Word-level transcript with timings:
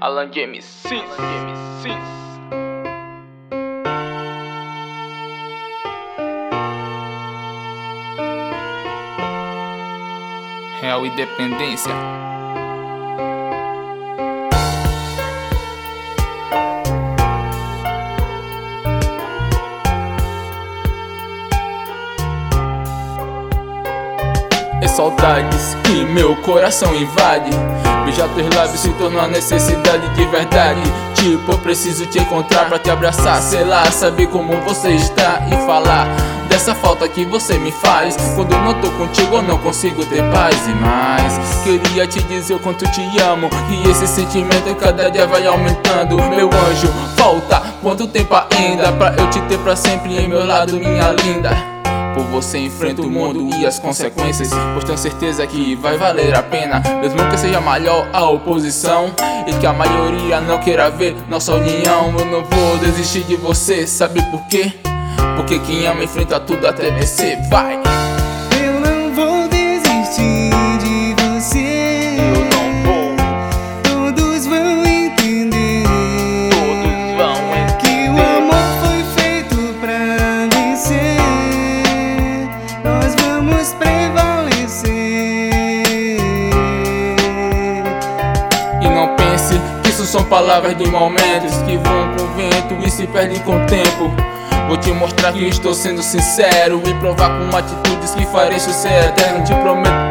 Alan 0.00 0.30
James 0.32 0.64
Cis. 0.64 1.02
Real 10.80 11.06
Independência. 11.06 12.23
Saudades 24.94 25.76
que 25.82 26.04
meu 26.04 26.36
coração 26.36 26.94
invade. 26.94 27.50
Beijar 28.04 28.28
teus 28.28 28.54
lábios 28.54 28.80
se 28.80 28.90
tornou 28.90 29.20
uma 29.20 29.28
necessidade 29.28 30.08
de 30.14 30.24
verdade. 30.26 30.80
Tipo, 31.14 31.52
eu 31.52 31.58
preciso 31.58 32.06
te 32.06 32.20
encontrar 32.20 32.66
pra 32.68 32.78
te 32.78 32.90
abraçar. 32.90 33.42
Sei 33.42 33.64
lá, 33.64 33.84
saber 33.90 34.28
como 34.28 34.56
você 34.60 34.90
está 34.90 35.42
e 35.50 35.66
falar 35.66 36.06
dessa 36.48 36.74
falta 36.76 37.08
que 37.08 37.24
você 37.24 37.58
me 37.58 37.72
faz. 37.72 38.16
Quando 38.36 38.56
não 38.58 38.74
tô 38.74 38.88
contigo, 38.92 39.36
eu 39.36 39.42
não 39.42 39.58
consigo 39.58 40.04
ter 40.06 40.22
paz 40.30 40.56
e 40.68 40.74
mais. 40.74 41.62
Queria 41.64 42.06
te 42.06 42.22
dizer 42.22 42.54
o 42.54 42.60
quanto 42.60 42.88
te 42.92 43.02
amo. 43.20 43.50
E 43.70 43.90
esse 43.90 44.06
sentimento 44.06 44.74
cada 44.76 45.10
dia 45.10 45.26
vai 45.26 45.44
aumentando. 45.44 46.16
Meu 46.28 46.48
anjo, 46.68 46.88
falta 47.16 47.60
quanto 47.82 48.06
tempo 48.06 48.34
ainda 48.56 48.92
pra 48.92 49.12
eu 49.16 49.28
te 49.28 49.40
ter 49.42 49.58
pra 49.58 49.74
sempre 49.74 50.18
em 50.18 50.28
meu 50.28 50.46
lado, 50.46 50.76
minha 50.76 51.10
linda. 51.10 51.73
Por 52.14 52.24
você 52.24 52.58
enfrenta 52.58 53.02
o 53.02 53.10
mundo 53.10 53.54
e 53.56 53.66
as 53.66 53.78
consequências. 53.78 54.50
Pois 54.72 54.84
tenho 54.84 54.98
certeza 54.98 55.46
que 55.46 55.74
vai 55.74 55.98
valer 55.98 56.34
a 56.34 56.42
pena. 56.42 56.82
Mesmo 57.00 57.28
que 57.28 57.36
seja 57.36 57.60
maior 57.60 58.08
a 58.12 58.24
oposição 58.28 59.12
E 59.46 59.52
que 59.54 59.66
a 59.66 59.72
maioria 59.72 60.40
não 60.40 60.58
queira 60.58 60.90
ver 60.90 61.16
nossa 61.28 61.52
união. 61.54 62.14
Eu 62.18 62.24
não 62.26 62.44
vou 62.44 62.78
desistir 62.78 63.24
de 63.24 63.36
você, 63.36 63.86
sabe 63.86 64.22
por 64.30 64.46
quê? 64.46 64.72
Porque 65.36 65.58
quem 65.58 65.86
ama 65.86 66.04
enfrenta 66.04 66.38
tudo 66.40 66.66
até 66.66 66.90
vencer, 66.90 67.38
vai! 67.50 67.82
Isso 89.94 90.06
são 90.06 90.24
palavras 90.24 90.76
de 90.76 90.86
momentos 90.88 91.54
Que 91.66 91.76
vão 91.76 92.16
com 92.16 92.26
vento 92.34 92.84
e 92.84 92.90
se 92.90 93.06
perdem 93.06 93.38
com 93.40 93.62
o 93.62 93.66
tempo. 93.66 94.12
Vou 94.66 94.76
te 94.76 94.90
mostrar 94.90 95.32
que 95.32 95.46
estou 95.46 95.72
sendo 95.72 96.02
sincero 96.02 96.82
E 96.84 96.94
provar 96.94 97.30
com 97.30 97.56
atitudes 97.56 98.12
que 98.12 98.26
farei 98.26 98.58
ser 98.58 99.10
eterno. 99.10 99.44
Te 99.44 99.54
prometo 99.54 100.03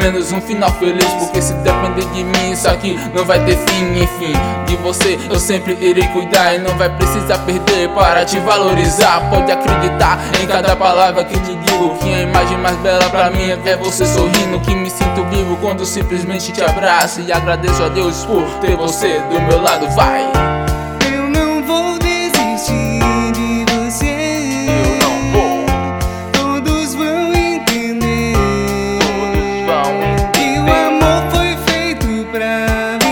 menos 0.00 0.32
um 0.32 0.40
final 0.40 0.70
feliz 0.72 1.04
Porque 1.04 1.40
se 1.40 1.52
depender 1.54 2.04
de 2.12 2.24
mim, 2.24 2.52
isso 2.52 2.68
aqui 2.68 2.98
não 3.14 3.24
vai 3.24 3.38
ter 3.44 3.56
fim 3.56 4.02
Enfim, 4.02 4.32
de 4.66 4.76
você 4.76 5.18
eu 5.30 5.38
sempre 5.38 5.76
irei 5.80 6.06
cuidar 6.08 6.54
E 6.54 6.58
não 6.58 6.76
vai 6.76 6.88
precisar 6.96 7.38
perder 7.38 7.88
para 7.90 8.24
te 8.24 8.38
valorizar. 8.40 9.28
Pode 9.30 9.52
acreditar 9.52 10.18
em 10.42 10.46
cada 10.46 10.74
palavra 10.74 11.24
que 11.24 11.38
te 11.38 11.54
digo 11.54 11.96
Que 11.98 12.14
a 12.14 12.22
imagem 12.22 12.58
mais 12.58 12.76
bela 12.78 13.08
pra 13.10 13.30
mim 13.30 13.50
é 13.64 13.76
você 13.76 14.06
sorrindo 14.06 14.60
Que 14.60 14.74
me 14.74 14.90
sinto 14.90 15.24
vivo 15.30 15.56
quando 15.60 15.84
simplesmente 15.84 16.52
te 16.52 16.62
abraço 16.62 17.20
E 17.20 17.32
agradeço 17.32 17.82
a 17.82 17.88
Deus 17.88 18.24
por 18.24 18.44
ter 18.60 18.76
você 18.76 19.20
do 19.30 19.40
meu 19.42 19.60
lado, 19.60 19.88
vai! 19.90 20.29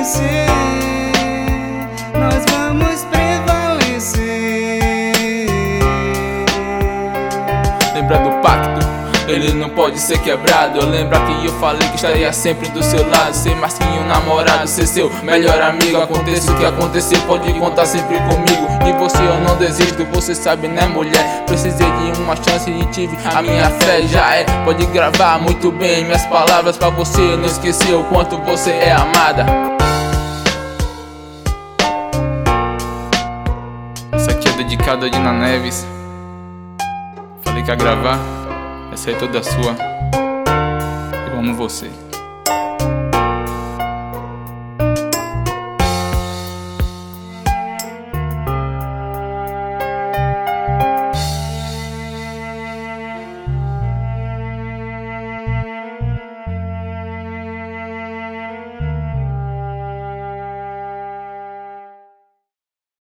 Nós 0.00 0.16
vamos 2.50 3.04
prevalecer. 3.04 4.80
Lembra 7.92 8.16
do 8.20 8.30
pacto? 8.40 8.80
Ele 9.28 9.52
não 9.52 9.68
pode 9.68 9.98
ser 9.98 10.18
quebrado. 10.22 10.86
Lembra 10.86 11.20
que 11.20 11.44
eu 11.44 11.52
falei 11.60 11.86
que 11.90 11.96
estaria 11.96 12.32
sempre 12.32 12.70
do 12.70 12.82
seu 12.82 13.06
lado. 13.10 13.34
Ser 13.34 13.54
mais 13.56 13.74
que 13.74 13.84
um 13.84 14.06
namorado, 14.06 14.66
ser 14.66 14.86
seu 14.86 15.12
melhor 15.22 15.60
amigo. 15.60 16.00
Aconteça 16.00 16.50
o 16.50 16.56
que 16.56 16.64
acontecer, 16.64 17.18
pode 17.26 17.52
contar 17.58 17.84
sempre 17.84 18.16
comigo. 18.20 18.70
De 18.82 18.92
você 18.92 19.18
eu 19.18 19.38
não 19.42 19.56
desisto, 19.56 20.06
você 20.06 20.34
sabe, 20.34 20.66
né, 20.66 20.86
mulher? 20.86 21.44
Precisei 21.44 21.86
de 21.86 22.18
uma 22.22 22.34
chance 22.36 22.70
e 22.70 22.86
tive 22.86 23.18
a 23.34 23.42
minha 23.42 23.68
fé. 23.68 24.00
Já 24.08 24.34
é, 24.34 24.44
pode 24.64 24.86
gravar 24.86 25.38
muito 25.38 25.70
bem 25.70 26.04
minhas 26.06 26.24
palavras 26.24 26.78
pra 26.78 26.88
você. 26.88 27.36
Não 27.36 27.44
esquecer 27.44 27.94
o 27.94 28.04
quanto 28.04 28.38
você 28.38 28.70
é 28.70 28.92
amada. 28.92 29.79
Dedicada 34.60 35.06
a 35.06 35.08
Dina 35.08 35.32
Neves. 35.32 35.86
Falei 37.42 37.62
que 37.62 37.70
ia 37.70 37.74
gravar. 37.74 38.18
Essa 38.92 39.10
é 39.10 39.14
toda 39.14 39.42
sua. 39.42 39.74
Eu 41.32 41.38
amo 41.38 41.54
você. 41.54 41.90